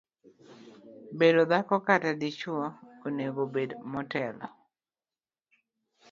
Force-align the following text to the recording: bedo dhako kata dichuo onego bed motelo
bedo 1.19 1.41
dhako 1.51 1.75
kata 1.87 2.11
dichuo 2.21 2.65
onego 3.07 3.43
bed 3.53 3.69
motelo 3.91 4.45